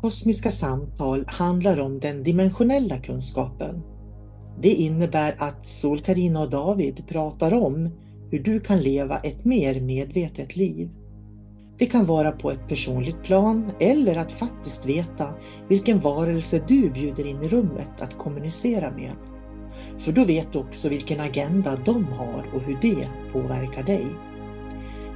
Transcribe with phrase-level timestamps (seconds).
[0.00, 3.82] Kosmiska samtal handlar om den dimensionella kunskapen.
[4.60, 7.88] Det innebär att sol karina och David pratar om
[8.30, 10.90] hur du kan leva ett mer medvetet liv.
[11.78, 15.34] Det kan vara på ett personligt plan eller att faktiskt veta
[15.68, 19.12] vilken varelse du bjuder in i rummet att kommunicera med.
[19.98, 24.06] För då vet du också vilken agenda de har och hur det påverkar dig.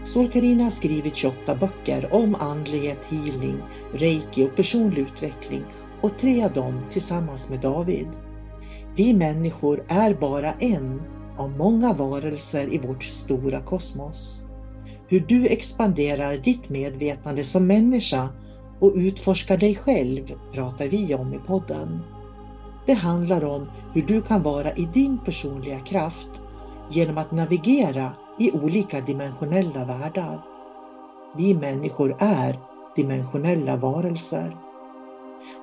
[0.04, 3.56] Solkarina har skrivit 28 böcker om andlighet, healing,
[3.92, 5.64] reiki och personlig utveckling
[6.00, 8.06] och tre av dem tillsammans med David.
[8.96, 11.02] Vi människor är bara en
[11.38, 14.42] av många varelser i vårt stora kosmos.
[15.08, 18.28] Hur du expanderar ditt medvetande som människa
[18.80, 22.00] och utforskar dig själv pratar vi om i podden.
[22.86, 26.28] Det handlar om hur du kan vara i din personliga kraft
[26.90, 30.40] genom att navigera i olika dimensionella världar.
[31.36, 32.58] Vi människor är
[32.96, 34.56] dimensionella varelser.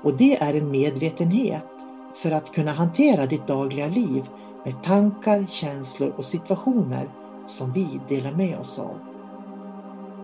[0.04, 1.68] Och det är en medvetenhet
[2.16, 4.30] för att kunna hantera ditt dagliga liv
[4.66, 7.10] med tankar, känslor och situationer
[7.46, 9.00] som vi delar med oss av.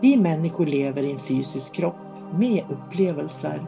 [0.01, 1.95] Vi människor lever i en fysisk kropp
[2.39, 3.65] med upplevelser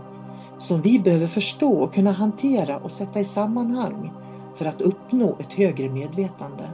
[0.58, 4.12] som vi behöver förstå och kunna hantera och sätta i sammanhang
[4.56, 6.70] för att uppnå ett högre medvetande.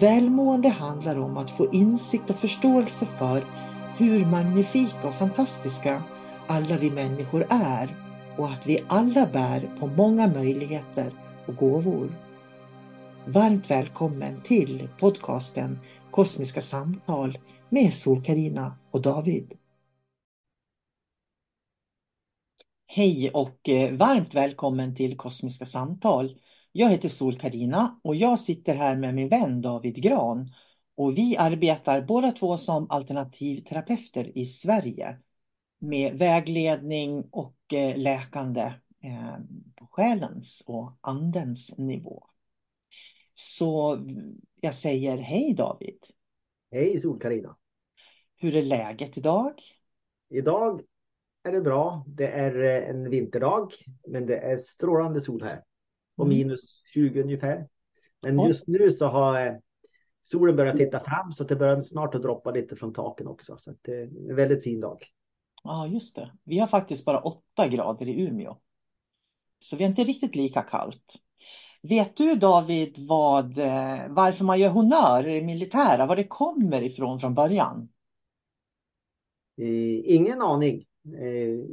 [0.00, 3.44] Välmående handlar om att få insikt och förståelse för
[3.98, 6.02] hur magnifika och fantastiska
[6.46, 7.96] alla vi människor är
[8.38, 11.12] och att vi alla bär på många möjligheter
[11.46, 12.14] och gåvor.
[13.26, 15.78] Varmt välkommen till podcasten
[16.10, 19.54] Kosmiska samtal med sol karina och David.
[22.86, 26.36] Hej och eh, varmt välkommen till Kosmiska samtal.
[26.72, 30.52] Jag heter sol karina och jag sitter här med min vän David Gran.
[30.94, 35.18] Och vi arbetar båda två som alternativterapeuter i Sverige
[35.78, 38.72] med vägledning och eh, läkande
[39.02, 39.36] eh,
[39.74, 42.26] på själens och andens nivå.
[43.34, 43.98] Så
[44.60, 45.98] jag säger hej David.
[46.70, 47.56] Hej sol karina
[48.36, 49.54] Hur är läget idag?
[50.28, 50.82] Idag
[51.42, 52.04] är det bra.
[52.06, 53.72] Det är eh, en vinterdag,
[54.08, 55.64] men det är strålande sol här.
[56.20, 56.38] Och mm.
[56.38, 57.68] minus 20 ungefär.
[58.22, 59.60] Men just nu så har
[60.22, 63.56] solen börjat titta fram så det börjar snart att droppa lite från taken också.
[63.58, 65.04] Så det är en väldigt fin dag.
[65.62, 66.32] Ja, just det.
[66.44, 68.56] Vi har faktiskt bara 8 grader i Umeå.
[69.58, 71.12] Så vi är inte riktigt lika kallt.
[71.82, 77.20] Vet du David vad, eh, varför man gör honör i militära, var det kommer ifrån
[77.20, 77.88] från början?
[79.56, 80.86] Eh, ingen aning.
[81.04, 81.64] Eh,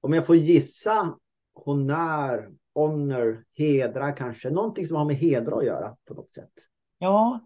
[0.00, 1.18] om jag får gissa,
[1.54, 6.52] honör, honor, hedra kanske, någonting som har med hedra att göra på något sätt.
[6.98, 7.40] Ja,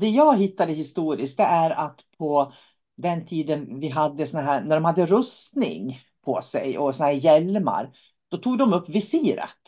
[0.00, 2.52] det jag hittade historiskt det är att på
[2.96, 7.14] den tiden vi hade såna här, när de hade rustning på sig och såna här
[7.14, 7.92] hjälmar,
[8.28, 9.60] då tog de upp visiret.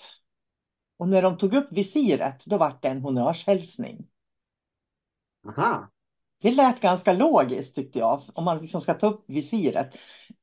[0.96, 4.06] Och när de tog upp visiret, då var det en honnörshälsning.
[5.48, 5.90] Aha.
[6.40, 9.98] Det lät ganska logiskt tyckte jag, om man liksom ska ta upp visiret.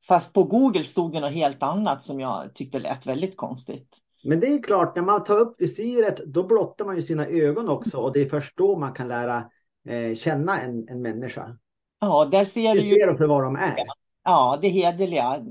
[0.08, 3.96] Fast på Google stod det något helt annat som jag tyckte lät väldigt konstigt.
[4.26, 7.68] Men det är klart, när man tar upp visiret, då blottar man ju sina ögon
[7.68, 9.50] också och det är först då man kan lära
[9.88, 11.58] eh, känna en, en människa.
[12.00, 12.94] Ja, där ser du ju...
[12.94, 13.76] ser dem för vad de är.
[14.24, 15.44] Ja, det hederliga,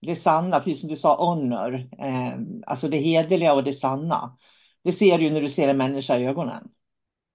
[0.00, 1.74] det sanna, precis som du sa, honor.
[1.74, 4.36] Eh, alltså det hederliga och det sanna.
[4.84, 6.68] Det ser du ju när du ser en människa i ögonen.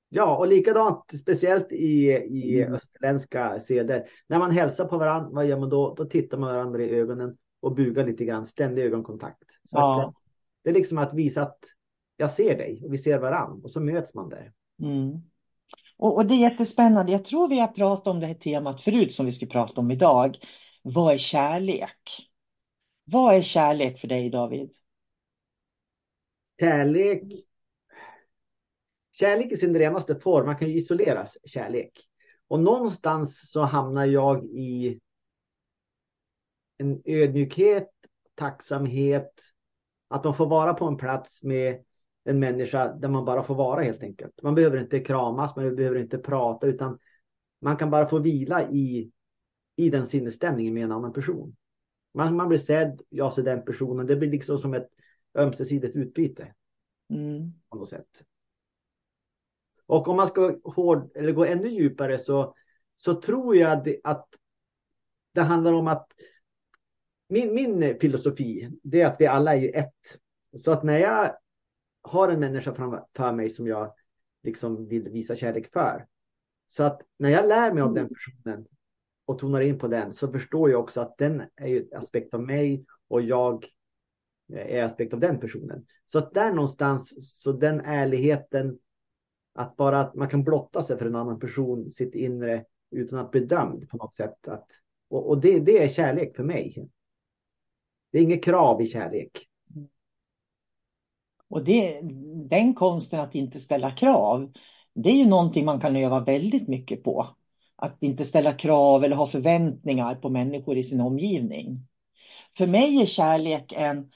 [0.09, 2.73] Ja, och likadant speciellt i, i mm.
[2.73, 4.05] österländska seder.
[4.27, 5.93] När man hälsar på varandra, vad gör man då?
[5.97, 9.43] Då tittar man varandra i ögonen och bugar lite grann, ständig ögonkontakt.
[9.63, 10.13] Så ja.
[10.63, 11.59] Det är liksom att visa att
[12.17, 14.53] jag ser dig och vi ser varandra och så möts man där.
[14.81, 15.21] Mm.
[15.97, 17.11] Och, och, det är jättespännande.
[17.11, 19.91] Jag tror vi har pratat om det här temat förut som vi ska prata om
[19.91, 20.37] idag.
[20.83, 22.29] vad är kärlek?
[23.03, 24.71] Vad är kärlek för dig David?
[26.59, 27.23] Kärlek.
[29.11, 31.91] Kärlek i sin renaste form, man kan ju isoleras kärlek.
[32.47, 34.99] Och någonstans så hamnar jag i
[36.77, 37.89] en ödmjukhet,
[38.35, 39.33] tacksamhet,
[40.09, 41.83] att man får vara på en plats med
[42.23, 44.41] en människa där man bara får vara helt enkelt.
[44.41, 46.99] Man behöver inte kramas, man behöver inte prata, utan
[47.61, 49.11] man kan bara få vila i,
[49.75, 51.55] i den sinnesstämningen med en annan person.
[52.13, 54.07] Man, man blir sedd, jag ser den personen.
[54.07, 54.89] Det blir liksom som ett
[55.35, 56.53] ömsesidigt utbyte.
[57.09, 57.53] Mm.
[57.69, 58.23] På något sätt.
[59.85, 62.55] Och om man ska hård, eller gå ännu djupare så,
[62.95, 64.27] så tror jag att
[65.31, 66.07] det handlar om att
[67.29, 70.19] min, min filosofi det är att vi alla är ju ett.
[70.57, 71.35] Så att när jag
[72.01, 73.93] har en människa framför mig som jag
[74.43, 76.05] liksom vill visa kärlek för.
[76.67, 78.65] Så att när jag lär mig av den personen
[79.25, 82.41] och tonar in på den så förstår jag också att den är ju aspekt av
[82.41, 83.65] mig och jag
[84.53, 85.85] är aspekt av den personen.
[86.07, 88.79] Så att där någonstans, så den ärligheten,
[89.53, 93.31] att bara att man kan blotta sig för en annan person, sitt inre, utan att
[93.31, 94.47] bli dömd på något sätt.
[94.47, 94.67] Att,
[95.09, 96.89] och, och det, det är kärlek för mig.
[98.11, 99.49] Det är inget krav i kärlek.
[101.47, 101.99] Och det,
[102.49, 104.51] den konsten att inte ställa krav,
[104.93, 107.27] det är ju någonting man kan öva väldigt mycket på.
[107.75, 111.87] Att inte ställa krav eller ha förväntningar på människor i sin omgivning.
[112.57, 114.11] För mig är kärlek en,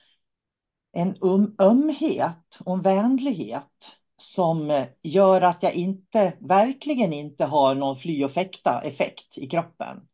[0.91, 7.97] en um, ömhet och en vänlighet som gör att jag inte, verkligen inte har någon
[7.97, 10.07] fly och fäkta effekt i kroppen.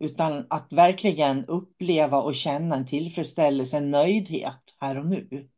[0.00, 5.48] Utan att verkligen uppleva och känna en tillfredsställelse, en nöjdhet här och nu.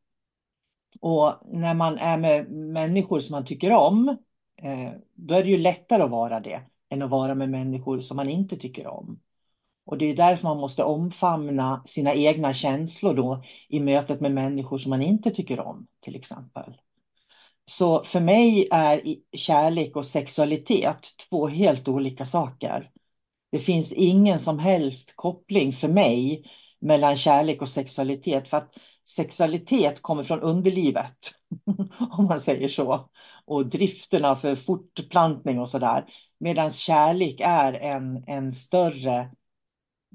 [1.01, 4.09] Och när man är med människor som man tycker om,
[4.63, 8.17] eh, då är det ju lättare att vara det än att vara med människor som
[8.17, 9.21] man inte tycker om.
[9.87, 14.79] Och det är därför man måste omfamna sina egna känslor då i mötet med människor
[14.79, 16.81] som man inte tycker om, till exempel.
[17.71, 19.03] Så för mig är
[19.33, 20.99] kärlek och sexualitet
[21.29, 22.91] två helt olika saker.
[23.57, 26.45] Det finns ingen som helst koppling för mig
[26.81, 28.49] mellan kärlek och sexualitet.
[28.49, 28.73] För att
[29.09, 31.17] sexualitet kommer från underlivet,
[32.11, 33.11] om man säger så.
[33.45, 36.05] Och drifterna för fortplantning och sådär.
[36.39, 39.31] Medan kärlek är en, en större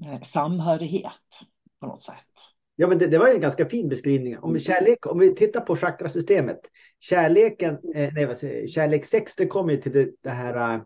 [0.04, 1.40] eh, samhörighet
[1.80, 2.16] på något sätt.
[2.76, 4.38] Ja, men det, det, var en ganska fin beskrivning.
[4.38, 6.60] Om, kärlek, om vi tittar på chakrasystemet.
[7.00, 10.82] Kärleken, eh, nej, vad säger, kärlek 6, det kommer ju till det, det här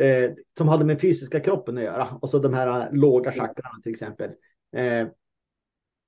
[0.00, 2.18] eh, som hade med fysiska kroppen att göra.
[2.22, 4.30] Och så de här låga chakrarna till exempel.
[4.76, 5.08] Eh,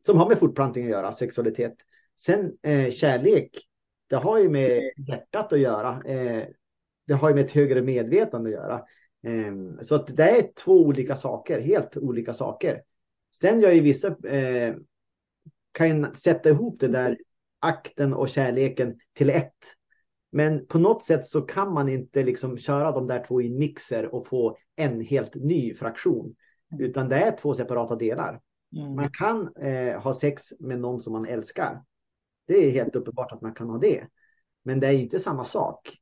[0.06, 1.74] som har med fortplantning att göra, sexualitet.
[2.20, 3.50] Sen eh, kärlek,
[4.06, 6.02] det har ju med hjärtat att göra.
[6.04, 6.44] Eh,
[7.06, 8.84] det har ju med ett högre medvetande att göra.
[9.26, 12.82] Eh, så att det är två olika saker, helt olika saker.
[13.40, 14.74] Sen gör ju vissa, eh,
[15.72, 17.18] kan sätta ihop det där
[17.58, 19.76] akten och kärleken till ett.
[20.34, 24.14] Men på något sätt så kan man inte liksom köra de där två i mixer
[24.14, 26.34] och få en helt ny fraktion.
[26.78, 28.40] Utan det är två separata delar.
[28.76, 28.94] Mm.
[28.94, 31.82] Man kan eh, ha sex med någon som man älskar.
[32.46, 34.06] Det är helt uppenbart att man kan ha det.
[34.64, 35.98] Men det är inte samma sak.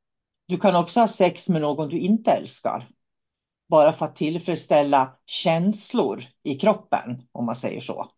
[0.47, 2.89] Du kan också ha sex med någon du inte älskar.
[3.69, 8.11] Bara för att tillfredsställa känslor i kroppen, om man säger så.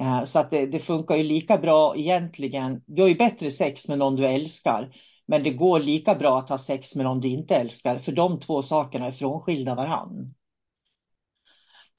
[0.00, 2.82] Eh, så att det, det, funkar ju lika bra egentligen.
[2.86, 4.92] Du har ju bättre sex med någon du älskar.
[5.30, 7.98] Men det går lika bra att ha sex med någon du inte älskar.
[7.98, 10.34] För de två sakerna är frånskilda varann.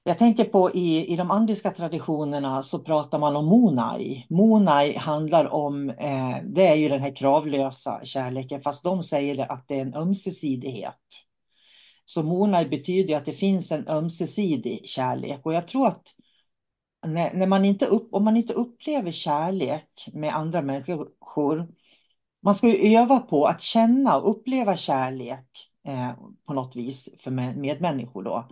[0.03, 4.25] Jag tänker på i, i de andiska traditionerna så pratar man om monai.
[4.29, 9.65] Monai handlar om, eh, det är ju den här kravlösa kärleken, fast de säger att
[9.67, 10.95] det är en ömsesidighet.
[12.05, 16.03] Så monai betyder att det finns en ömsesidig kärlek och jag tror att
[17.07, 21.67] när, när man inte upp, om man inte upplever kärlek med andra människor,
[22.41, 26.11] man ska ju öva på att känna och uppleva kärlek eh,
[26.45, 28.49] på något vis för medmänniskor då.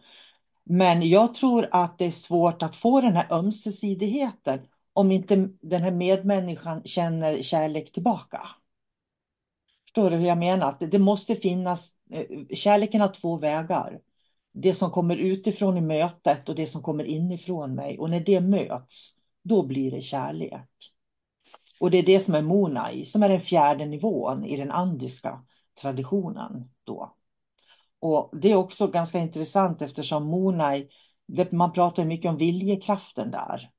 [0.64, 4.60] Men jag tror att det är svårt att få den här ömsesidigheten
[4.94, 8.42] om inte den här medmänniskan känner kärlek tillbaka.
[9.86, 10.70] Förstår du hur jag menar?
[10.70, 14.00] Att det måste finnas, eh, kärleken har två vägar.
[14.54, 18.00] Det som kommer utifrån i mötet och det som kommer inifrån mig.
[18.00, 20.70] Och när det möts, då blir det kärlek.
[21.80, 25.44] Och det är det som är monai, som är den fjärde nivån i den andiska
[25.82, 26.70] traditionen.
[26.84, 27.16] Då.
[28.00, 30.90] Och det är också ganska intressant eftersom Monai,
[31.52, 33.70] man pratar mycket om viljekraften där.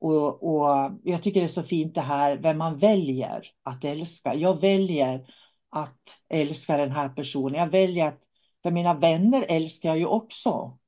[0.00, 4.34] Och, och, jag tycker det är så fint det här, vem man väljer att älska.
[4.34, 5.26] Jag väljer
[5.70, 7.60] att älska den här personen.
[7.60, 8.20] Jag väljer att,
[8.62, 10.78] för mina vänner älskar jag ju också.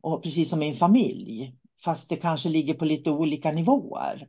[0.00, 4.28] Och precis som min familj, fast det kanske ligger på lite olika nivåer.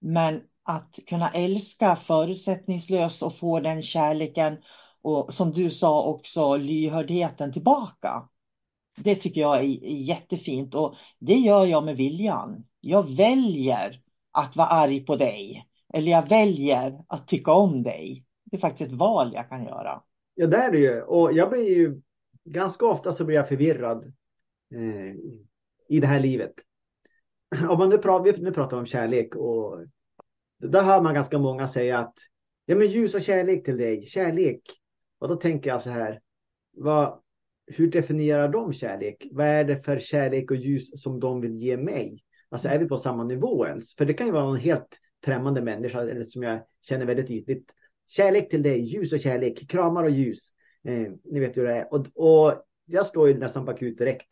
[0.00, 4.56] Men att kunna älska förutsättningslöst och få den kärleken
[5.02, 8.28] och som du sa också lyhördheten tillbaka.
[8.96, 12.64] Det tycker jag är jättefint och det gör jag med viljan.
[12.80, 14.00] Jag väljer
[14.32, 18.24] att vara arg på dig eller jag väljer att tycka om dig.
[18.44, 20.02] Det är faktiskt ett val jag kan göra.
[20.34, 21.02] Ja, det är det ju.
[21.02, 22.00] Och jag blir ju
[22.44, 24.04] ganska ofta så blir jag förvirrad
[24.74, 25.14] eh,
[25.88, 26.52] i det här livet.
[27.68, 29.78] Om man nu pratar, nu pratar om kärlek och
[30.68, 32.14] där hör man ganska många säga att
[32.66, 34.60] ja, men ljus och kärlek till dig, kärlek.
[35.18, 36.20] Och då tänker jag så här,
[36.76, 37.20] vad,
[37.66, 39.26] hur definierar de kärlek?
[39.30, 42.24] Vad är det för kärlek och ljus som de vill ge mig?
[42.48, 43.94] Alltså är vi på samma nivå ens?
[43.94, 47.70] För det kan ju vara någon helt främmande människa eller som jag känner väldigt ytligt.
[48.08, 50.52] Kärlek till dig, ljus och kärlek, kramar och ljus.
[50.84, 51.94] Eh, ni vet hur det är.
[51.94, 54.28] Och, och jag slår ju nästan bakut direkt.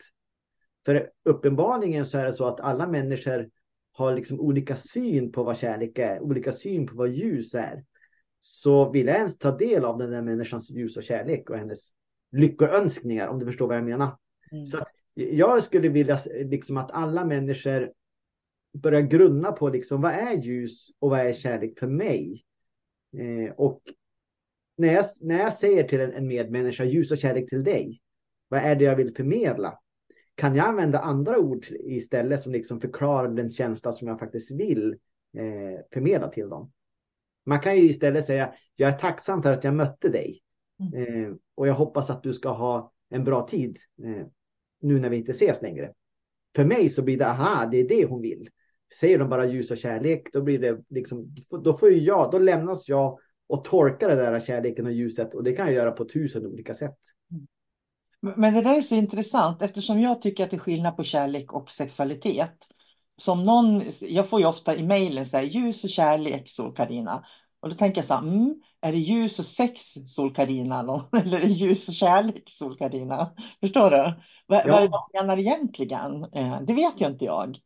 [0.85, 3.49] För uppenbarligen så är det så att alla människor
[3.93, 7.85] har liksom olika syn på vad kärlek är, olika syn på vad ljus är.
[8.41, 11.89] Så vill jag ens ta del av den där människans ljus och kärlek och hennes
[12.33, 14.19] lyckoönskningar, om du förstår vad jag menar.
[14.53, 14.67] Mm.
[14.67, 14.79] Så
[15.15, 17.93] jag skulle vilja liksom att alla människor
[18.75, 22.43] börjar grunna på liksom, vad är ljus och vad är kärlek för mig?
[23.19, 23.83] Eh, och
[24.77, 28.01] när jag, när jag säger till en, en medmänniska ljus och kärlek till dig,
[28.49, 29.79] vad är det jag vill förmedla?
[30.35, 34.93] Kan jag använda andra ord istället som liksom förklarar den känsla som jag faktiskt vill
[35.37, 36.73] eh, förmedla till dem?
[37.47, 40.41] Man kan ju istället säga, jag är tacksam för att jag mötte dig.
[40.81, 41.25] Mm.
[41.25, 44.27] Eh, och jag hoppas att du ska ha en bra tid eh,
[44.81, 45.93] nu när vi inte ses längre.
[46.57, 48.49] För mig så blir det, aha, det är det hon vill.
[49.01, 51.35] Säger de bara ljus och kärlek, då blir det liksom,
[51.65, 55.45] då får ju jag, då lämnas jag och torkar det där kärleken och ljuset och
[55.45, 56.99] det kan jag göra på tusen olika sätt.
[58.23, 61.53] Men det där är så intressant eftersom jag tycker att det är skillnad på kärlek
[61.53, 62.57] och sexualitet.
[63.17, 67.25] Som någon, jag får ju ofta i mejlen så här, ljus och kärlek, sol Karina.
[67.61, 71.37] Och då tänker jag så här, mm, är det ljus och sex, sol Karina eller
[71.37, 73.35] är det ljus och kärlek, sol Karina?
[73.61, 74.23] Förstår du?
[74.47, 74.73] Vad, ja.
[74.73, 76.25] vad är det de menar egentligen?
[76.25, 77.59] Eh, det vet ju inte jag.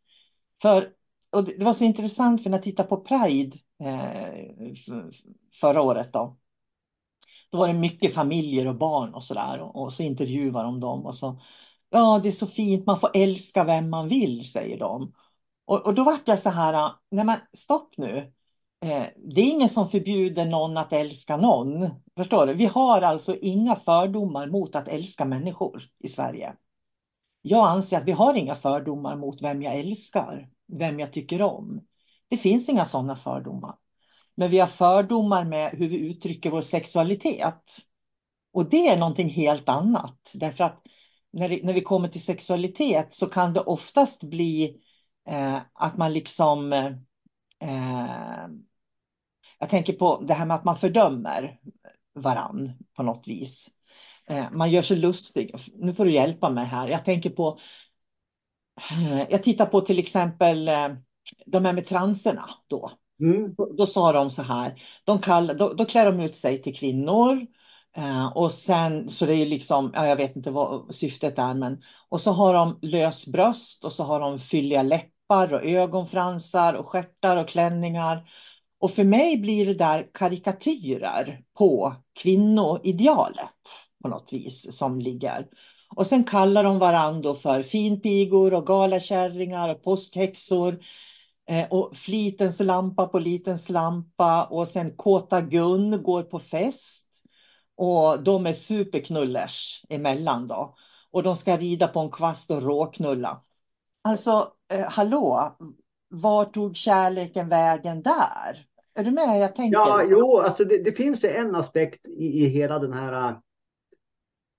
[0.63, 0.93] För,
[1.31, 4.47] och det var så intressant för när jag tittade på Pride eh,
[5.61, 6.37] förra året då.
[7.57, 11.07] Då var det mycket familjer och barn och sådär och, och så intervjuar de dem
[11.07, 11.41] och så.
[11.91, 15.13] Ja, det är så fint, man får älska vem man vill, säger de.
[15.65, 18.33] Och, och då vart jag så här, nej men stopp nu.
[18.81, 21.91] Eh, det är ingen som förbjuder någon att älska någon.
[22.17, 22.55] Förstår du?
[22.55, 26.55] Vi har alltså inga fördomar mot att älska människor i Sverige.
[27.43, 31.81] Jag anser att vi har inga fördomar mot vem jag älskar, vem jag tycker om.
[32.29, 33.75] Det finns inga sådana fördomar.
[34.37, 37.77] Men vi har fördomar med hur vi uttrycker vår sexualitet.
[38.53, 40.31] Och det är någonting helt annat.
[40.35, 40.83] Därför att
[41.33, 44.81] när, det, när vi kommer till sexualitet så kan det oftast bli
[45.29, 46.73] eh, att man liksom...
[46.73, 48.47] Eh,
[49.59, 51.59] jag tänker på det här med att man fördömer
[52.15, 53.71] varann på något vis.
[54.27, 55.55] Eh, man gör sig lustig.
[55.75, 56.89] Nu får du hjälpa mig här.
[56.89, 57.59] Jag tänker på...
[58.91, 60.89] Eh, jag tittar på till exempel eh,
[61.47, 62.93] de här med transerna då.
[63.21, 63.55] Mm.
[63.55, 66.77] Då, då, sa de så här, de kall, då, då klär de ut sig till
[66.77, 67.47] kvinnor
[67.97, 71.83] eh, och sen så det är liksom, ja, jag vet inte vad syftet är, men
[72.09, 76.89] och så har de lös bröst och så har de fylliga läppar och ögonfransar och
[76.89, 78.31] stjärtar och klänningar.
[78.79, 83.51] Och för mig blir det där karikatyrer på kvinnoidealet
[84.03, 85.47] på något vis som ligger.
[85.97, 90.79] Och sen kallar de varandra för finpigor och galakärringar och påskhäxor.
[91.47, 97.07] Eh, och flitens lampa på litens lampa och sen Kåta Gun går på fest.
[97.75, 100.75] Och de är superknullers emellan då.
[101.11, 103.43] Och de ska rida på en kvast och råknulla.
[104.03, 105.57] Alltså, eh, hallå,
[106.09, 108.67] var tog kärleken vägen där?
[108.95, 109.41] Är du med?
[109.41, 109.79] Jag tänker.
[109.79, 113.41] Ja, jo, alltså det, det finns ju en aspekt i, i hela den här,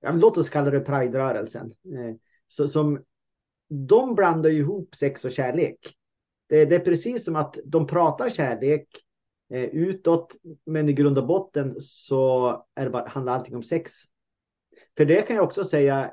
[0.02, 1.66] ja, låt oss kalla det Pride-rörelsen.
[1.66, 2.16] Eh,
[2.48, 3.04] så, som,
[3.70, 5.97] de blandar ihop sex och kärlek.
[6.48, 8.88] Det, det, är precis som att de pratar kärlek
[9.50, 10.36] eh, utåt,
[10.66, 13.92] men i grund och botten så är det bara, handlar allting om sex.
[14.98, 16.12] För det kan jag också säga,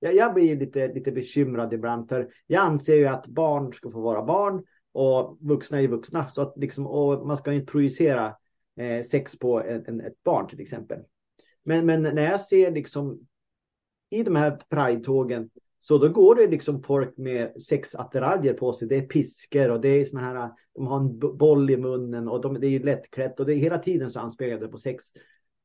[0.00, 4.00] jag, jag blir lite, lite bekymrad ibland, för jag anser ju att barn ska få
[4.00, 6.28] vara barn och vuxna är vuxna.
[6.28, 8.36] Så att liksom, och man ska inte projicera
[8.76, 10.98] eh, sex på en, en, ett barn till exempel.
[11.62, 13.26] Men, men när jag ser liksom
[14.10, 18.88] i de här Pride-tågen så då går det liksom folk med sexattiraljer på sig.
[18.88, 22.40] Det är piskor och det är såna här, de har en boll i munnen och
[22.40, 25.04] de, det är lättklätt och det är hela tiden så anspelar det på sex.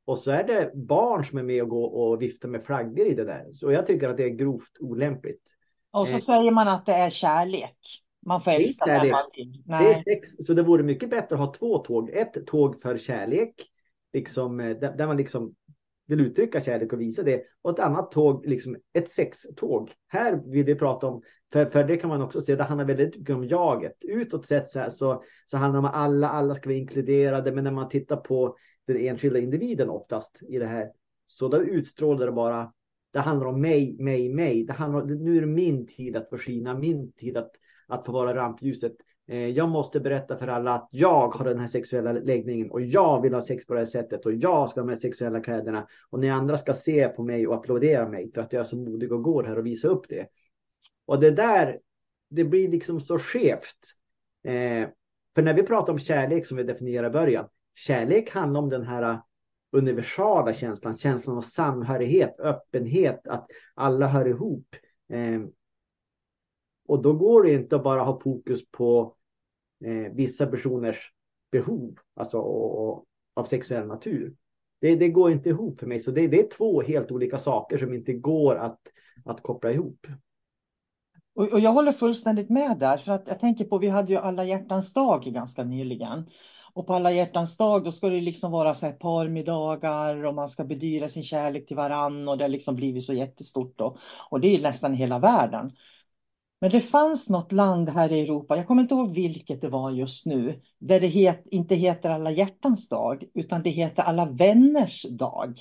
[0.06, 3.14] Och så är det barn som är med och går och viftar med flaggor i
[3.14, 3.54] det där.
[3.54, 5.42] Så jag tycker att det är grovt olämpligt.
[5.92, 6.20] Och så eh.
[6.20, 7.78] säger man att det är kärlek.
[8.26, 9.16] Man får älska det.
[9.66, 12.10] Det är sex, så det vore mycket bättre att ha två tåg.
[12.10, 13.54] Ett tåg för kärlek,
[14.14, 15.56] liksom, eh, där man liksom
[16.08, 17.44] vill uttrycka kärlek och visa det.
[17.62, 19.92] Och ett annat tåg, liksom ett sextåg.
[20.08, 21.22] Här vill vi prata om,
[21.54, 23.96] för, för det kan man också se, det handlar väldigt mycket om jaget.
[24.02, 27.64] Utåt sett så, här, så, så handlar det om alla, alla ska vara inkluderade, men
[27.64, 28.58] när man tittar på
[28.88, 30.92] den enskilda individen oftast i det här,
[31.26, 32.74] så då utstrålar det bara,
[33.14, 34.64] det handlar om mig, mig, mig.
[34.64, 37.52] Det handlar, nu är det min tid att få skina, min tid att,
[37.88, 38.96] att få vara rampljuset.
[39.28, 43.22] Eh, jag måste berätta för alla att jag har den här sexuella läggningen och jag
[43.22, 45.88] vill ha sex på det här sättet och jag ska ha de här sexuella kläderna.
[46.10, 48.78] Och ni andra ska se på mig och applådera mig för att jag är så
[48.78, 50.28] modig och går här och visar upp det.
[51.06, 51.80] Och det där,
[52.30, 53.96] det blir liksom så skevt.
[54.44, 54.88] Eh,
[55.36, 58.84] för när vi pratar om kärlek som vi definierar i början, kärlek handlar om den
[58.84, 59.22] här
[59.72, 64.68] universala känslan, känslan av samhörighet, öppenhet, att alla hör ihop.
[65.10, 65.42] Eh,
[66.88, 69.16] och då går det inte att bara ha fokus på
[69.86, 71.12] eh, vissa personers
[71.52, 74.36] behov, alltså och, och, av sexuell natur.
[74.82, 77.78] Det, det, går inte ihop för mig, så det, det, är två helt olika saker
[77.78, 78.80] som inte går att,
[79.26, 80.08] att koppla ihop.
[81.36, 84.18] Och, och jag håller fullständigt med där, för att jag tänker på, vi hade ju
[84.18, 86.30] alla hjärtans dag ganska nyligen.
[86.74, 90.50] Och på alla hjärtans dag då ska det liksom vara så här parmiddagar och man
[90.50, 93.98] ska bedyra sin kärlek till varann och det har liksom blivit så jättestort då.
[94.30, 95.72] Och det är nästan hela världen.
[96.62, 99.92] Men det fanns något land här i Europa, jag kommer inte ihåg vilket det var
[99.92, 105.06] just nu, där det het, inte heter alla hjärtans dag, utan det heter alla vänners
[105.10, 105.60] dag.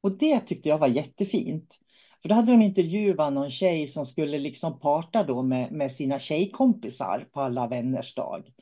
[0.00, 1.78] Och det tyckte jag var jättefint.
[2.22, 6.18] För då hade de intervjuat någon tjej som skulle liksom parta då med, med sina
[6.18, 8.52] tjejkompisar på alla vänners dag.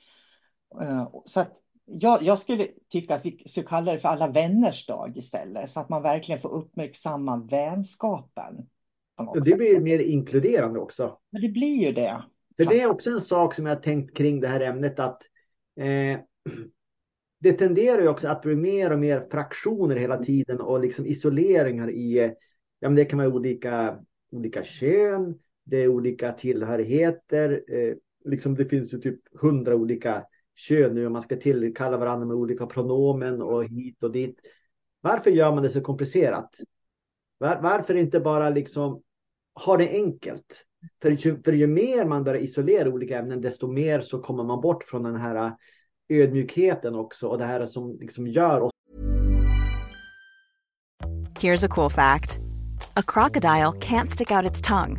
[0.80, 1.52] Eh, så att
[1.84, 5.80] jag, jag, skulle tycka att vi skulle kalla det för alla vänners dag istället, så
[5.80, 8.68] att man verkligen får uppmärksamma vänskapen.
[9.16, 11.18] Och det blir mer inkluderande också.
[11.30, 12.22] Men det blir ju det.
[12.56, 15.22] För det är också en sak som jag tänkt kring det här ämnet att
[15.80, 16.20] eh,
[17.38, 21.90] det tenderar ju också att bli mer och mer fraktioner hela tiden och liksom isoleringar
[21.90, 22.34] i,
[22.80, 23.98] ja men det kan vara olika,
[24.30, 30.24] olika kön, det är olika tillhörigheter, eh, liksom det finns ju typ hundra olika
[30.54, 34.40] kön nu och man ska tillkalla varandra med olika pronomen och hit och dit.
[35.00, 36.56] Varför gör man det så komplicerat?
[37.38, 39.02] Var, varför inte bara liksom
[39.64, 40.64] ha det enkelt?
[41.02, 44.60] För ju, för ju mer man börjar isolera olika ämnen, desto mer så kommer man
[44.60, 45.52] bort från den här äh,
[46.08, 48.70] ödmjukheten också och det här som liksom gör oss.
[51.40, 52.38] Here's a cool fact.
[52.94, 54.96] A crocodile can't stick out its tongue.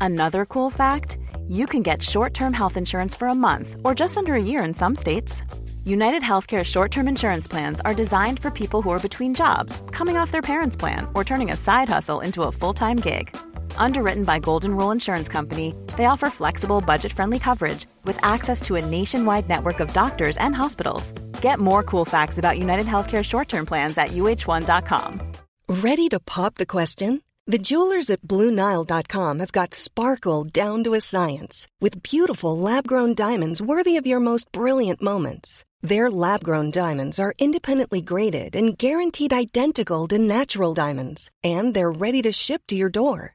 [0.00, 1.18] Another cool fact.
[1.48, 4.74] You can get short-term health insurance for a month or just under a year in
[4.74, 5.42] some states.
[5.84, 10.16] United Healthcare short term insurance plans are designed for people who are between jobs, coming
[10.16, 13.36] off their parents' plan, or turning a side hustle into a full time gig.
[13.76, 18.76] Underwritten by Golden Rule Insurance Company, they offer flexible, budget friendly coverage with access to
[18.76, 21.12] a nationwide network of doctors and hospitals.
[21.42, 25.20] Get more cool facts about United Healthcare short term plans at uh1.com.
[25.68, 27.22] Ready to pop the question?
[27.46, 33.14] The jewelers at Bluenile.com have got sparkle down to a science with beautiful lab grown
[33.14, 35.64] diamonds worthy of your most brilliant moments.
[35.82, 41.90] Their lab grown diamonds are independently graded and guaranteed identical to natural diamonds, and they're
[41.90, 43.34] ready to ship to your door.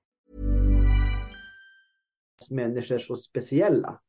[2.49, 3.99] Människor så speciella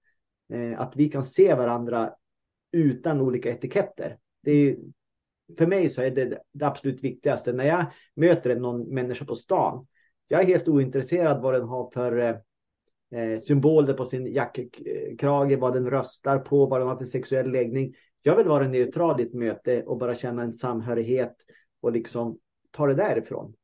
[0.52, 2.14] eh, att vi kan se varandra
[2.72, 4.18] utan olika etiketter.
[4.42, 4.76] Det är,
[5.58, 9.86] för mig så är det det absolut viktigaste när jag möter någon människa på stan.
[10.28, 12.36] Jag är helt ointresserad vad den har för eh,
[13.20, 17.94] eh, symboler på sin jackkrage, vad den röstar på, vad den har för sexuell läggning.
[18.22, 21.36] Jag vill vara neutral i ett möte och bara känna en samhörighet
[21.80, 22.38] och liksom
[22.70, 23.54] ta det därifrån.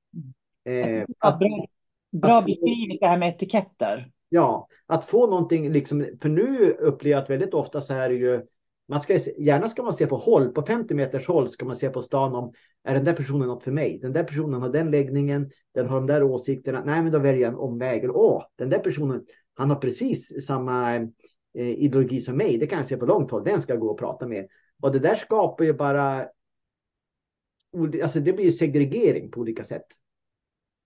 [0.65, 1.67] Eh, att, bra
[2.13, 4.11] bra beskrivet det här med etiketter.
[4.29, 8.15] Ja, att få någonting liksom, för nu upplever jag att väldigt ofta så är det
[8.15, 8.43] ju
[8.89, 11.91] man ska, gärna ska man se på håll, på 50 meters håll ska man se
[11.91, 12.53] på stan om
[12.85, 13.99] är den där personen något för mig?
[14.03, 16.83] Den där personen har den läggningen, den har de där åsikterna.
[16.87, 18.11] Nej, men då väljer jag en omväg.
[18.11, 22.59] Åh, den där personen, han har precis samma eh, ideologi som mig.
[22.59, 23.45] Det kan jag se på långt håll.
[23.45, 24.49] Den ska jag gå och prata med.
[24.83, 26.29] Och det där skapar ju bara.
[28.03, 29.87] Alltså, det blir segregering på olika sätt.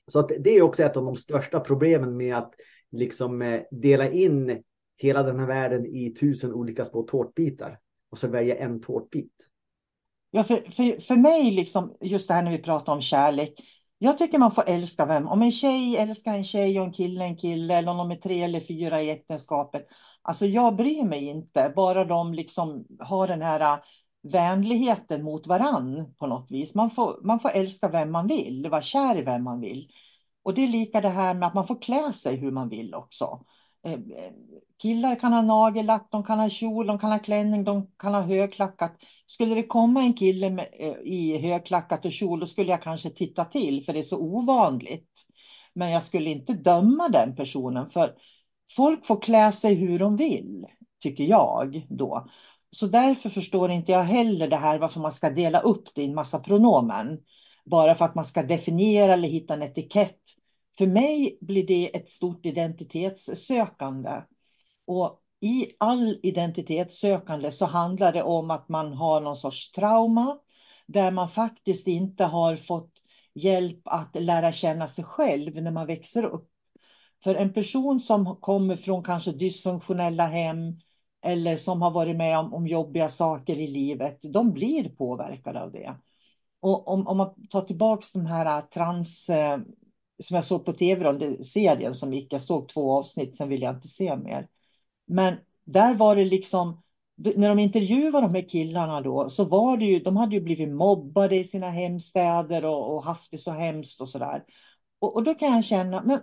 [0.06, 2.54] Så att det är också ett av de största problemen med att
[2.92, 4.62] liksom eh, dela in
[4.96, 7.78] hela den här världen i tusen olika små tårtbitar
[8.10, 9.48] och så välja en tårtbit.
[10.30, 13.54] Ja, för, för, för mig, liksom, just det här när vi pratar om kärlek.
[13.98, 15.28] Jag tycker man får älska vem.
[15.28, 18.16] Om en tjej älskar en tjej och en kille en kille eller om de är
[18.16, 19.86] tre eller fyra i äktenskapet.
[20.22, 23.80] Alltså jag bryr mig inte, bara de liksom har den här äh,
[24.22, 26.74] vänligheten mot varann på något vis.
[26.74, 29.88] Man får, man får älska vem man vill, vara kär i vem man vill.
[30.42, 32.94] Och det är lika det här med att man får klä sig hur man vill
[32.94, 33.44] också.
[33.84, 34.32] Eh, eh,
[34.82, 38.20] killar kan ha nagellack, de kan ha kjol, de kan ha klänning, de kan ha
[38.20, 38.96] högklackat.
[39.26, 43.10] Skulle det komma en kille med, eh, i högklackat och kjol, då skulle jag kanske
[43.10, 45.08] titta till, för det är så ovanligt.
[45.74, 48.14] Men jag skulle inte döma den personen, för
[48.76, 50.66] folk får klä sig hur de vill,
[51.02, 52.28] tycker jag då.
[52.70, 56.04] Så därför förstår inte jag heller det här varför man ska dela upp det i
[56.04, 57.18] en massa pronomen.
[57.64, 60.20] Bara för att man ska definiera eller hitta en etikett
[60.78, 64.22] för mig blir det ett stort identitetssökande.
[64.86, 70.38] Och i all identitetssökande så handlar det om att man har någon sorts trauma
[70.86, 72.92] där man faktiskt inte har fått
[73.34, 76.48] hjälp att lära känna sig själv när man växer upp.
[77.24, 80.80] För en person som kommer från kanske dysfunktionella hem
[81.22, 85.72] eller som har varit med om, om jobbiga saker i livet, de blir påverkade av
[85.72, 85.94] det.
[86.62, 89.58] Och om, om man tar tillbaka de här äh, trans äh,
[90.22, 92.32] som jag såg på tv, då, serien som gick.
[92.32, 94.48] Jag såg två avsnitt, sen ville jag inte se mer.
[95.06, 96.82] Men där var det liksom,
[97.14, 100.68] när de intervjuade de här killarna då, så var det ju, de hade ju blivit
[100.68, 104.44] mobbade i sina hemstäder och, och haft det så hemskt och sådär.
[104.98, 106.20] Och, och då kan jag känna, men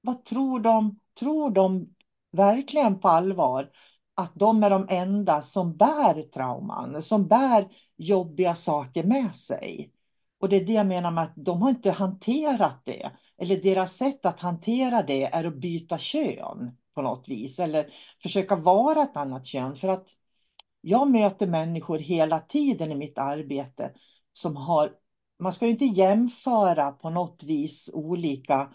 [0.00, 0.98] vad tror de?
[1.18, 1.94] Tror de
[2.32, 3.70] verkligen på allvar
[4.18, 9.92] att de är de enda som bär trauman, som bär jobbiga saker med sig?
[10.40, 13.10] Och det är det jag menar med att de har inte hanterat det.
[13.38, 17.58] Eller deras sätt att hantera det är att byta kön på något vis.
[17.58, 17.90] Eller
[18.22, 19.76] försöka vara ett annat kön.
[19.76, 20.06] För att
[20.80, 23.92] jag möter människor hela tiden i mitt arbete
[24.32, 24.92] som har,
[25.38, 28.74] man ska ju inte jämföra på något vis olika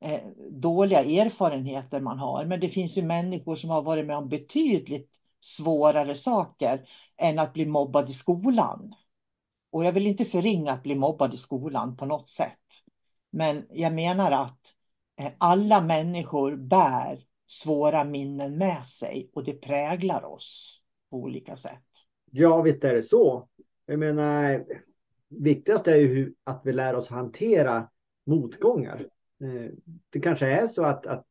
[0.00, 2.44] Eh, dåliga erfarenheter man har.
[2.44, 7.52] Men det finns ju människor som har varit med om betydligt svårare saker än att
[7.52, 8.94] bli mobbad i skolan.
[9.70, 12.58] Och jag vill inte förringa att bli mobbad i skolan på något sätt.
[13.30, 14.60] Men jag menar att
[15.20, 20.80] eh, alla människor bär svåra minnen med sig och det präglar oss
[21.10, 21.82] på olika sätt.
[22.30, 23.48] Ja, visst är det så.
[23.86, 24.64] Jag menar,
[25.28, 27.88] viktigast är ju att vi lär oss hantera
[28.26, 29.06] motgångar.
[29.44, 29.70] Eh,
[30.10, 31.26] det kanske är så att, att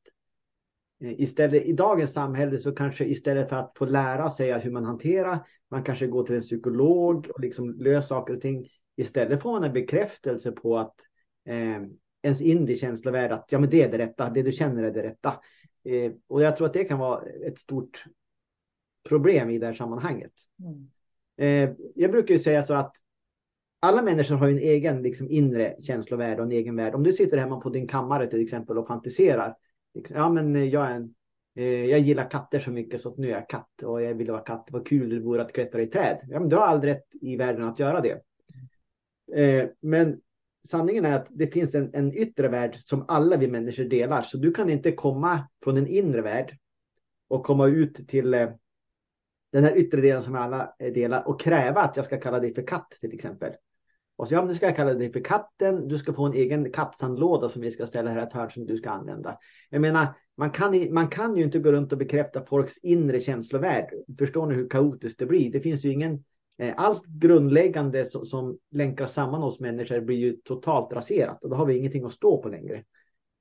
[1.03, 4.85] eh, istället i dagens samhälle så kanske istället för att få lära sig hur man
[4.85, 8.67] hanterar, man kanske går till en psykolog och liksom löser saker och ting.
[8.95, 10.95] Istället får man en bekräftelse på att
[11.45, 11.81] eh,
[12.21, 15.03] ens inre känslovärld att ja, men det är det rätta, det du känner är det
[15.03, 15.33] rätta.
[15.83, 18.05] Eh, och jag tror att det kan vara ett stort
[19.09, 20.31] problem i det här sammanhanget.
[20.59, 20.89] Mm.
[21.37, 22.95] Eh, jag brukar ju säga så att
[23.83, 26.95] alla människor har en egen liksom, inre känslovärld och en egen värld.
[26.95, 29.55] Om du sitter hemma på din kammare till exempel och fantiserar.
[29.93, 31.15] Liksom, ja, men eh, jag, är en,
[31.55, 34.31] eh, jag gillar katter så mycket så att nu är jag katt och jag vill
[34.31, 34.67] vara katt.
[34.71, 36.17] Vad kul det vore att klättra i träd.
[36.29, 38.21] Ja, men du har aldrig rätt i världen att göra det.
[39.35, 40.21] Eh, men
[40.67, 44.21] sanningen är att det finns en, en yttre värld som alla vi människor delar.
[44.21, 46.57] Så du kan inte komma från en inre värld
[47.27, 48.49] och komma ut till eh,
[49.51, 52.53] den här yttre delen som alla eh, delar och kräva att jag ska kalla dig
[52.53, 53.53] för katt till exempel.
[54.15, 55.87] Och så ja, men nu ska jag kalla dig för katten.
[55.87, 58.77] Du ska få en egen kattsandlåda som vi ska ställa här ett hörn som du
[58.77, 59.37] ska använda.
[59.69, 63.89] Jag menar, man kan, man kan ju inte gå runt och bekräfta folks inre känslovärld.
[64.19, 65.51] Förstår ni hur kaotiskt det blir?
[65.51, 66.23] Det finns ju ingen
[66.57, 71.55] Eh, allt grundläggande som, som länkar samman oss människor blir ju totalt raserat och då
[71.55, 72.83] har vi ingenting att stå på längre.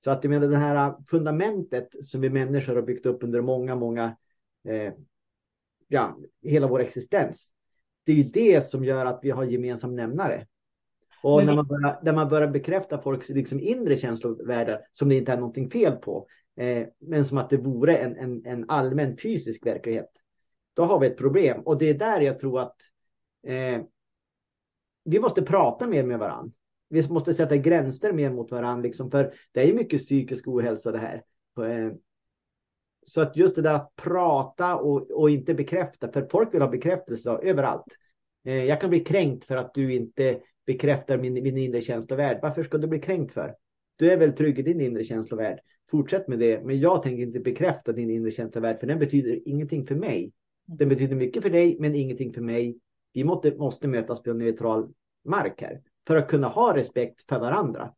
[0.04, 3.40] Så att jag menar det här äh, fundamentet som vi människor har byggt upp under
[3.40, 4.16] många, många,
[4.64, 4.92] eh,
[5.88, 7.50] ja, hela vår existens.
[8.04, 10.46] Det är ju det som gör att vi har gemensam nämnare.
[11.22, 11.46] Och Men...
[11.46, 15.36] när, man börjar, när man börjar bekräfta folks liksom inre känslovärldar som det inte är
[15.36, 20.10] någonting fel på, eh, men som att det vore en, en, en allmän fysisk verklighet,
[20.74, 21.60] då har vi ett problem.
[21.60, 22.76] Och det är där jag tror att
[23.46, 23.82] eh,
[25.04, 26.52] vi måste prata mer med varandra.
[26.88, 30.98] vi måste sätta gränser mer mot varandra, liksom, för det är mycket psykisk ohälsa det
[30.98, 31.22] här.
[31.68, 31.92] Eh,
[33.06, 36.68] så att just det där att prata och, och inte bekräfta, för folk vill ha
[36.68, 37.86] bekräftelse överallt.
[38.44, 42.38] Eh, jag kan bli kränkt för att du inte bekräftar min, min inre känslovärld.
[42.42, 43.54] Varför ska du bli kränkt för?
[43.96, 45.58] Du är väl trygg i din inre känslovärld.
[45.90, 46.64] Fortsätt med det.
[46.64, 50.32] Men jag tänker inte bekräfta din inre känslovärld, för den betyder ingenting för mig.
[50.66, 52.78] Den betyder mycket för dig, men ingenting för mig.
[53.12, 54.92] Vi måste, måste mötas på neutral
[55.24, 57.94] mark här för att kunna ha respekt för varandra.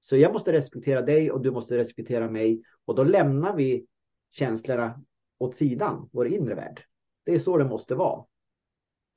[0.00, 3.86] Så jag måste respektera dig och du måste respektera mig och då lämnar vi
[4.30, 5.02] känslorna
[5.38, 6.84] åt sidan, vår inre värld.
[7.24, 8.24] Det är så det måste vara.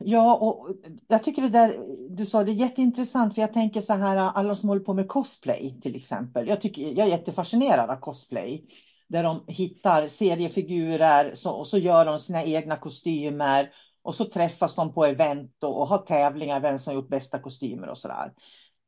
[0.06, 0.70] Ja, och
[1.08, 1.78] jag tycker det där
[2.10, 5.08] du sa, det är jätteintressant för jag tänker så här, alla som håller på med
[5.08, 6.48] cosplay till exempel.
[6.48, 8.66] Jag, tycker, jag är jättefascinerad av cosplay.
[9.08, 13.70] Där de hittar seriefigurer så, och så gör de sina egna kostymer
[14.04, 17.90] och så träffas de på event och, och har tävlingar, vem som gjort bästa kostymer
[17.90, 18.34] och sådär.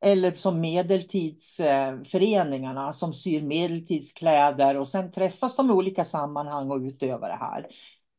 [0.00, 6.78] Eller som medeltidsföreningarna eh, som syr medeltidskläder och sen träffas de i olika sammanhang och
[6.78, 7.66] utövar det här.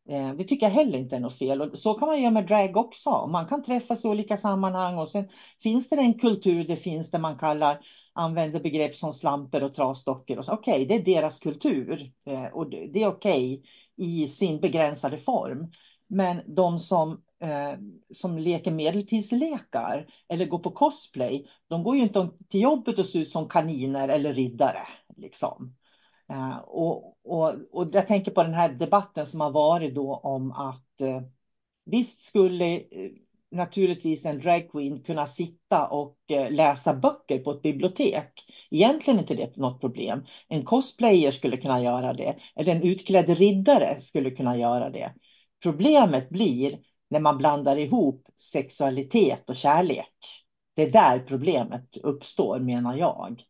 [0.09, 1.61] Eh, det tycker jag heller inte är något fel.
[1.61, 3.27] Och så kan man göra med drag också.
[3.27, 5.29] Man kan träffas i olika sammanhang och sen
[5.63, 7.79] finns det en kultur det finns där man kallar
[8.15, 10.39] använder begrepp som slamper och trasdockor.
[10.39, 13.61] Okej, okay, det är deras kultur eh, och det är okej okay
[13.95, 15.71] i sin begränsade form.
[16.07, 17.73] Men de som, eh,
[18.13, 23.19] som leker medeltidslekar eller går på cosplay, de går ju inte till jobbet och ser
[23.19, 24.87] ut som kaniner eller riddare.
[25.17, 25.75] Liksom.
[26.29, 30.51] Eh, och, och, och jag tänker på den här debatten som har varit då om
[30.51, 31.21] att eh,
[31.85, 33.11] visst skulle eh,
[33.51, 36.17] naturligtvis en dragqueen kunna sitta och
[36.49, 38.31] läsa böcker på ett bibliotek.
[38.71, 40.25] Egentligen är inte det något problem.
[40.47, 45.13] En cosplayer skulle kunna göra det, eller en utklädd riddare skulle kunna göra det.
[45.63, 50.13] Problemet blir när man blandar ihop sexualitet och kärlek.
[50.75, 53.43] Det är där problemet uppstår menar jag.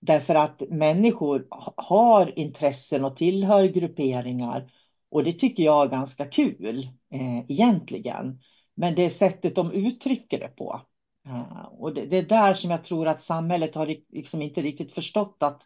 [0.00, 4.70] Därför att människor har intressen och tillhör grupperingar
[5.10, 8.40] och det tycker jag är ganska kul eh, egentligen.
[8.74, 10.80] Men det är sättet de uttrycker det på.
[11.26, 14.92] Uh, och det, det, är där som jag tror att samhället har liksom inte riktigt
[14.92, 15.62] förstått att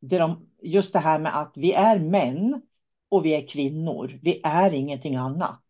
[0.00, 2.62] det de, just det här med att vi är män
[3.08, 4.18] och vi är kvinnor.
[4.22, 5.62] Vi är ingenting annat.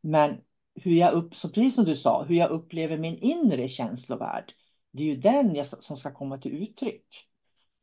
[0.00, 0.36] Men
[0.74, 4.52] hur jag upp, så precis som du sa, hur jag upplever min inre känslovärld,
[4.94, 7.06] det är ju den jag, som ska komma till uttryck.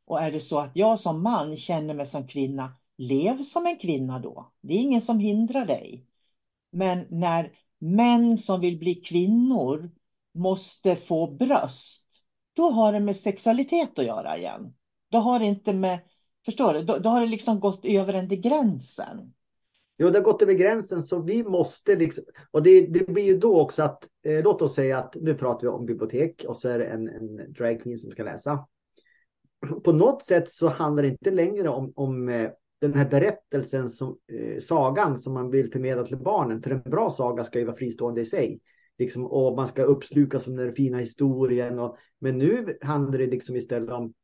[0.04, 3.78] Och är det så att jag som man känner mig som kvinna, lev som en
[3.78, 4.52] kvinna då.
[4.60, 6.06] Det är ingen som hindrar dig.
[6.70, 9.90] Men när män som vill bli kvinnor
[10.34, 12.04] måste få bröst,
[12.52, 14.74] då har det med sexualitet att göra igen.
[15.08, 15.98] Då har det inte med
[16.44, 16.82] Förstår du?
[16.82, 19.34] Då, då har det liksom gått över den gränsen.
[20.02, 23.38] Jo, det har gått över gränsen så vi måste liksom, och det, det blir ju
[23.38, 26.68] då också att, eh, låt oss säga att nu pratar vi om bibliotek och så
[26.68, 28.66] är det en, en dragqueen som ska läsa.
[29.84, 34.18] På något sätt så handlar det inte längre om, om eh, den här berättelsen, som,
[34.32, 36.62] eh, sagan som man vill förmedla till barnen.
[36.62, 38.60] För en bra saga ska ju vara fristående i sig.
[38.98, 41.78] Liksom, och man ska uppslukas som den fina historien.
[41.78, 44.14] Och, men nu handlar det liksom istället om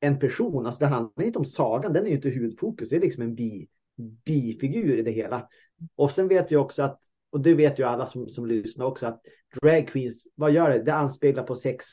[0.00, 0.66] en person.
[0.66, 2.88] Alltså det handlar inte om sagan, den är ju inte huvudfokus.
[2.88, 5.48] Det är liksom en bi, bifigur i det hela.
[5.96, 9.06] Och sen vet jag också att, och det vet ju alla som, som lyssnar också,
[9.06, 9.20] att
[9.60, 10.82] drag queens, vad gör det?
[10.82, 11.86] Det anspeglar på sex.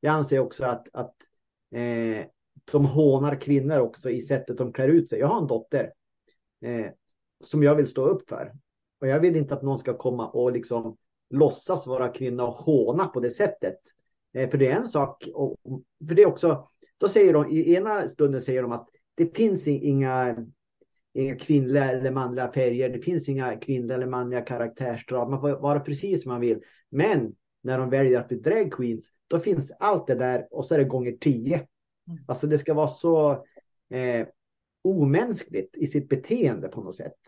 [0.00, 1.14] Jag anser också att, att
[1.74, 2.26] eh,
[2.72, 5.18] de hånar kvinnor också i sättet de klär ut sig.
[5.18, 5.92] Jag har en dotter
[6.60, 6.86] eh,
[7.44, 8.52] som jag vill stå upp för.
[9.00, 10.96] Och jag vill inte att någon ska komma och liksom
[11.30, 13.78] låtsas vara kvinna och håna på det sättet.
[14.34, 15.56] Eh, för det är en sak, och,
[16.08, 19.68] för det är också, då säger de, i ena stunden säger de att det finns
[19.68, 20.36] inga,
[21.14, 22.88] inga kvinnliga eller manliga färger.
[22.88, 25.30] Det finns inga kvinnliga eller manliga karaktärsdrag.
[25.30, 26.62] Man får vara precis som man vill.
[26.90, 30.74] Men när de väljer att bli drag queens, då finns allt det där och så
[30.74, 31.56] är det gånger tio.
[32.08, 32.24] Mm.
[32.26, 33.30] Alltså det ska vara så
[33.90, 34.26] eh,
[34.82, 37.18] omänskligt i sitt beteende på något sätt.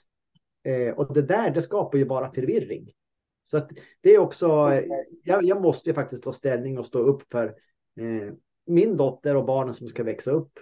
[0.62, 2.92] Eh, och det där, det skapar ju bara förvirring.
[3.44, 3.70] Så att
[4.01, 4.47] det är också,
[5.23, 7.47] jag, jag måste faktiskt ta ställning och stå upp för
[8.01, 8.33] eh,
[8.66, 10.59] min dotter och barnen som ska växa upp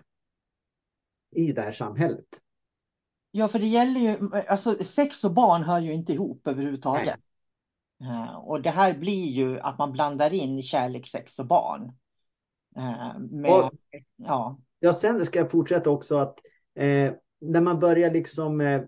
[1.30, 2.26] i det här samhället.
[3.34, 7.20] Ja, för det gäller ju, alltså sex och barn hör ju inte ihop överhuvudtaget.
[8.02, 11.92] Uh, och det här blir ju att man blandar in kärlek, sex och barn.
[12.76, 13.72] Uh, med, och,
[14.16, 14.58] ja.
[14.80, 16.38] ja, sen ska jag fortsätta också att
[16.74, 18.82] eh, när man börjar liksom, eh,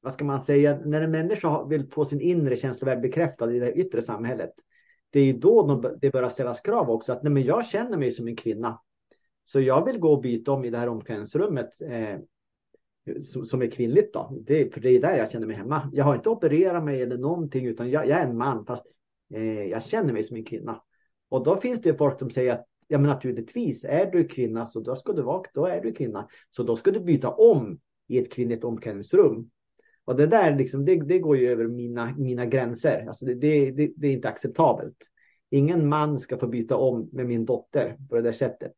[0.00, 3.72] vad ska man säga, när en människa vill få sin inre känslovärld bekräftad i det
[3.72, 4.52] yttre samhället,
[5.10, 7.12] det är då det börjar ställas krav också.
[7.12, 8.80] Att nej, men jag känner mig som en kvinna.
[9.44, 12.18] Så jag vill gå och byta om i det här omklädningsrummet eh,
[13.44, 14.12] som är kvinnligt.
[14.12, 14.38] Då.
[14.46, 15.90] Det, för det är där jag känner mig hemma.
[15.92, 18.86] Jag har inte opererat mig eller någonting utan jag, jag är en man fast
[19.34, 20.82] eh, jag känner mig som en kvinna.
[21.28, 24.66] Och då finns det ju folk som säger att ja, men naturligtvis är du kvinna
[24.66, 26.28] så då ska du vara, då är du kvinna.
[26.50, 29.50] Så då ska du byta om i ett kvinnligt omklädningsrum.
[30.04, 33.04] Och det där liksom, det, det går ju över mina, mina gränser.
[33.08, 34.96] Alltså det, det, det, är inte acceptabelt.
[35.50, 38.74] Ingen man ska få byta om med min dotter på det där sättet.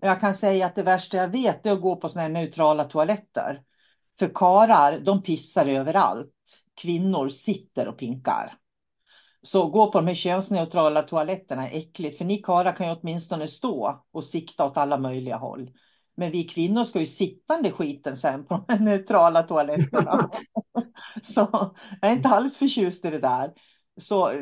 [0.00, 2.84] Jag kan säga att det värsta jag vet är att gå på sådana här neutrala
[2.84, 3.62] toaletter.
[4.18, 6.34] För karar, de pissar överallt.
[6.80, 8.54] Kvinnor sitter och pinkar.
[9.42, 12.18] Så gå på de här könsneutrala toaletterna är äckligt.
[12.18, 15.70] För ni karlar kan ju åtminstone stå och sikta åt alla möjliga håll.
[16.16, 20.30] Men vi kvinnor ska ju sittande skiten sen på de neutrala toaletterna.
[21.22, 21.48] så
[22.00, 23.52] jag är inte alls förtjust i det där.
[23.98, 24.32] Så,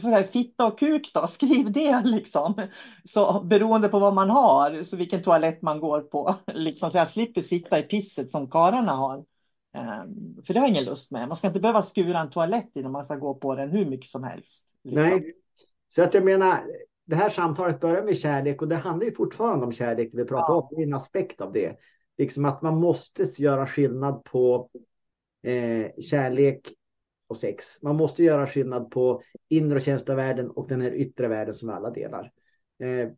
[0.00, 2.68] så här, fitta och kuk då, skriv det liksom.
[3.04, 6.34] Så beroende på vad man har, så vilken toalett man går på.
[6.54, 9.16] Liksom, så jag slipper sitta i pisset som karlarna har.
[9.76, 11.28] Um, för det har jag ingen lust med.
[11.28, 14.10] Man ska inte behöva skura en toalett innan man ska gå på den hur mycket
[14.10, 14.64] som helst.
[14.84, 15.02] Liksom.
[15.02, 15.34] Nej,
[15.88, 16.60] så att jag menar,
[17.06, 20.10] det här samtalet börjar med kärlek och det handlar ju fortfarande om kärlek.
[20.12, 20.68] Vi pratar ja.
[20.70, 21.76] om en aspekt av det.
[22.18, 24.70] Liksom att man måste göra skillnad på
[25.42, 26.72] eh, kärlek
[27.30, 27.64] och sex.
[27.82, 31.90] Man måste göra skillnad på inre och känslovärlden och den här yttre världen som alla
[31.90, 32.32] delar.
[32.82, 33.08] Eh,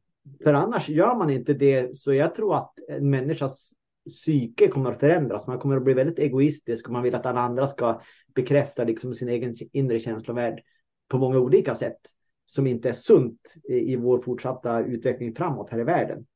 [0.44, 3.72] för annars gör man inte det så jag tror att en människas
[4.08, 5.46] psyke kommer att förändras.
[5.46, 8.00] Man kommer att bli väldigt egoistisk och man vill att alla andra ska
[8.34, 10.62] bekräfta liksom sin egen inre känslovärld
[11.08, 12.00] på många olika sätt
[12.46, 16.26] som inte är sunt i, vår fortsatta utveckling framåt här i världen.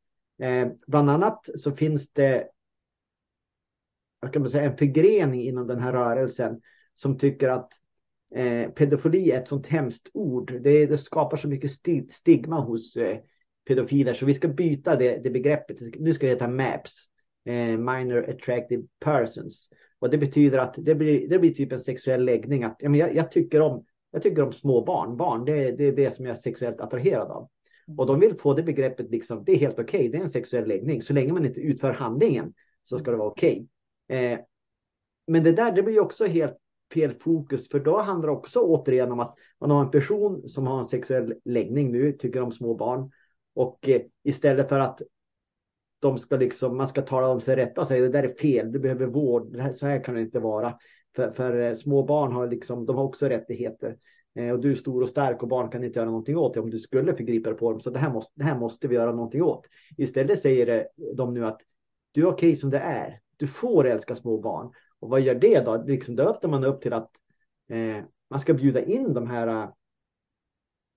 [0.42, 2.48] Eh, bland annat så finns det
[4.20, 6.60] jag kan säga, en förgrening inom den här rörelsen
[6.96, 7.72] som tycker att
[8.34, 10.52] eh, pedofili är ett sånt hemskt ord.
[10.62, 11.70] Det, det skapar så mycket
[12.12, 13.18] stigma hos eh,
[13.68, 15.76] pedofiler så vi ska byta det, det begreppet.
[16.00, 16.92] Nu ska det heta MAPS,
[17.44, 19.68] eh, Minor Attractive Persons.
[19.98, 22.64] Och det betyder att det blir, det blir typ en sexuell läggning.
[22.64, 23.84] Att, ja, men jag, jag tycker om
[24.16, 25.16] jag tycker om små barn.
[25.16, 27.48] Barn, det, det är det som jag är sexuellt attraherad av.
[27.88, 27.98] Mm.
[27.98, 30.30] Och de vill få det begreppet, liksom, det är helt okej, okay, det är en
[30.30, 31.02] sexuell läggning.
[31.02, 32.54] Så länge man inte utför handlingen
[32.84, 33.66] så ska det vara okej.
[34.08, 34.24] Okay.
[34.24, 34.38] Eh,
[35.26, 36.56] men det där, det blir också helt
[36.94, 40.66] fel fokus, för då handlar det också återigen om att man har en person som
[40.66, 43.10] har en sexuell läggning nu, tycker om små barn.
[43.54, 45.02] Och eh, istället för att
[45.98, 48.72] de ska liksom, man ska tala om sig rätta och säga det där är fel,
[48.72, 50.78] du behöver vård, så här kan det inte vara.
[51.16, 53.96] För, för eh, små barn har, liksom, de har också rättigheter.
[54.36, 56.60] Eh, och du är stor och stark och barn kan inte göra någonting åt det
[56.60, 57.80] om du skulle förgripa dig på dem.
[57.80, 59.68] Så det här, måste, det här måste vi göra någonting åt.
[59.96, 61.60] Istället säger eh, de nu att
[62.12, 63.20] du är okej okay som det är.
[63.36, 64.72] Du får älska små barn.
[65.00, 65.84] Och vad gör det då?
[65.86, 67.10] Liksom, då öppnar man upp till att
[67.68, 69.70] eh, man ska bjuda in de här uh,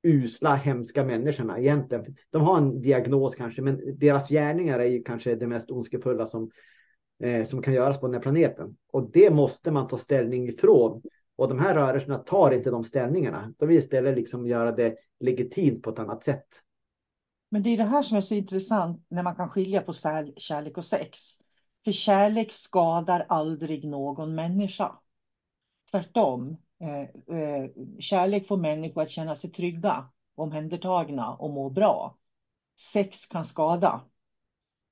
[0.03, 2.15] usla, hemska människorna egentligen.
[2.29, 6.51] De har en diagnos kanske, men deras gärningar är ju kanske det mest ondskefulla som
[7.23, 8.77] eh, som kan göras på den här planeten.
[8.91, 11.01] Och det måste man ta ställning ifrån.
[11.35, 13.53] Och de här rörelserna tar inte de ställningarna.
[13.57, 16.47] De vill istället liksom göra det legitimt på ett annat sätt.
[17.51, 19.93] Men det är det här som är så intressant när man kan skilja på
[20.37, 21.19] kärlek och sex.
[21.83, 24.99] För kärlek skadar aldrig någon människa.
[25.91, 26.57] Tvärtom.
[26.79, 32.17] Eh, eh, kärlek får människor att känna sig trygga, omhändertagna och må bra.
[32.77, 34.01] Sex kan skada.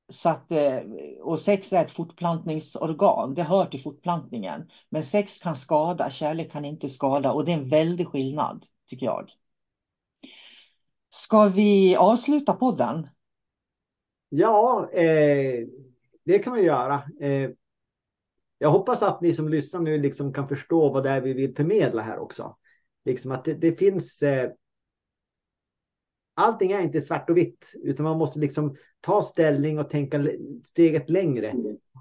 [0.10, 0.80] Så att, eh,
[1.22, 4.72] och sex är ett fortplantningsorgan, det hör till fortplantningen.
[4.90, 9.06] Men sex kan skada, kärlek kan inte skada och det är en väldig skillnad, tycker
[9.06, 9.30] jag.
[11.10, 13.08] Ska vi avsluta podden?
[14.30, 15.68] Ja, eh,
[16.28, 17.04] det kan man göra.
[17.20, 17.50] Eh,
[18.58, 21.56] jag hoppas att ni som lyssnar nu liksom kan förstå vad det är vi vill
[21.56, 22.58] förmedla här också.
[23.06, 24.52] Liksom att det, det finns eh,
[26.34, 30.28] allting är inte svart och vitt, utan man måste liksom ta ställning och tänka
[30.64, 31.56] steget längre.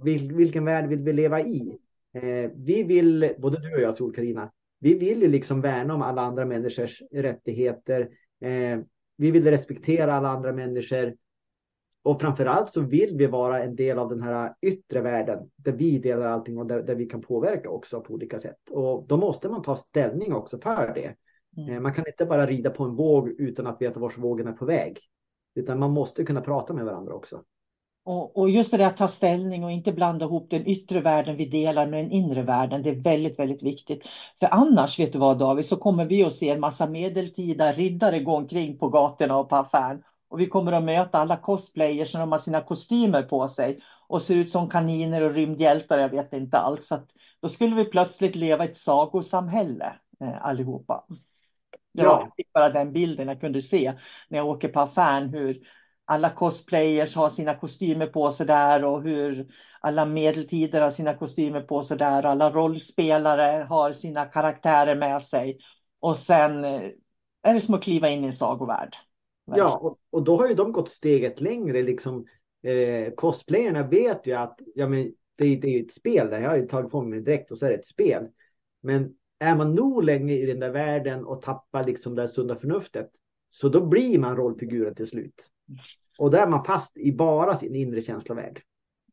[0.04, 1.78] Vil, vilken värld vill vi leva i?
[2.14, 6.02] Eh, vi vill, både du och jag sol Carina, vi vill ju liksom värna om
[6.02, 8.00] alla andra människors rättigheter.
[8.40, 8.80] Eh,
[9.16, 11.14] vi vill respektera alla andra människor.
[12.07, 15.73] Och framför allt så vill vi vara en del av den här yttre världen där
[15.73, 18.71] vi delar allting och där, där vi kan påverka också på olika sätt.
[18.71, 21.14] Och då måste man ta ställning också för det.
[21.57, 21.75] Mm.
[21.75, 24.53] Eh, man kan inte bara rida på en våg utan att veta vart vågen är
[24.53, 24.99] på väg.
[25.55, 27.42] Utan man måste kunna prata med varandra också.
[28.04, 31.37] Och, och just det där att ta ställning och inte blanda ihop den yttre världen
[31.37, 32.83] vi delar med den inre världen.
[32.83, 34.02] Det är väldigt, väldigt viktigt.
[34.40, 38.21] För annars, vet du vad David, så kommer vi att se en massa medeltida riddare
[38.21, 40.02] gå omkring på gatorna och på affären.
[40.29, 44.37] Och vi kommer att möta alla cosplayers som har sina kostymer på sig och ser
[44.37, 46.85] ut som kaniner och rymdhjältar, jag vet inte allt.
[46.85, 46.98] Så
[47.42, 51.04] då skulle vi plötsligt leva i ett sagosamhälle eh, allihopa.
[51.94, 52.16] Det ja.
[52.16, 53.92] var bara den bilden jag kunde se
[54.29, 55.60] när jag åker på affären hur
[56.04, 59.46] alla cosplayers har sina kostymer på sig där och hur
[59.81, 62.22] alla medeltider har sina kostymer på sig där.
[62.22, 65.58] Alla rollspelare har sina karaktärer med sig.
[66.00, 66.64] Och sen
[67.42, 68.96] är som att kliva in i en sagovärld.
[69.47, 71.83] Ja, och, och, då har ju de gått steget längre.
[71.83, 72.27] Liksom,
[72.63, 76.40] eh, cosplayerna vet ju att ja, men det, det är ett spel där.
[76.40, 78.29] Jag har ju tagit på mig direkt och så är det ett spel.
[78.83, 83.11] Men är man nog länge i den där världen och tappar liksom det sunda förnuftet.
[83.51, 85.51] Så då blir man rollfiguren till slut.
[86.19, 88.61] Och där är man fast i bara sin inre känslovärld.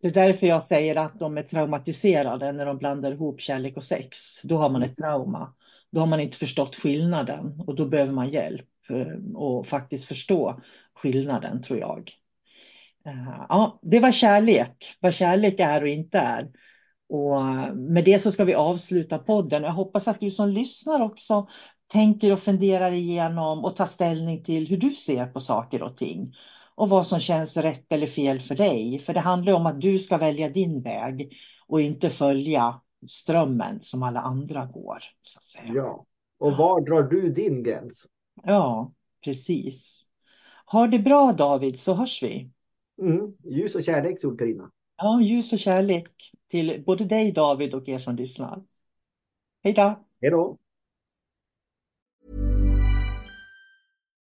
[0.01, 3.83] Det är därför jag säger att de är traumatiserade när de blandar ihop kärlek och
[3.83, 4.41] sex.
[4.43, 5.53] Då har man ett trauma.
[5.91, 10.61] Då har man inte förstått skillnaden och då behöver man hjälp Eh, och faktiskt förstå
[10.95, 12.11] skillnaden tror jag.
[13.05, 16.51] Eh, ja, det var kärlek, vad kärlek är och inte är.
[17.09, 19.63] Och eh, med det så ska vi avsluta podden.
[19.63, 21.47] Jag hoppas att du som lyssnar också
[21.87, 26.33] tänker och funderar igenom och tar ställning till hur du ser på saker och ting
[26.75, 28.99] och vad som känns rätt eller fel för dig.
[28.99, 34.03] För det handlar om att du ska välja din väg och inte följa strömmen som
[34.03, 34.97] alla andra går.
[35.21, 35.73] Så att säga.
[35.73, 36.05] Ja,
[36.39, 38.07] och var drar du din gräns?
[38.33, 40.05] Ja, precis.
[40.65, 42.49] Ha det bra David så hörs vi.
[43.01, 43.33] Mm.
[43.43, 44.71] Ljus och kärlek Sol-Carina.
[44.97, 48.63] Ja, ljus och kärlek till både dig David och er som lyssnar.
[49.63, 50.05] Hej då!
[50.21, 50.57] Hej då!